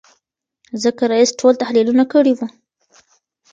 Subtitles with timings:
[0.83, 2.47] ځکه رییس ټول تحلیلونه کړي وو.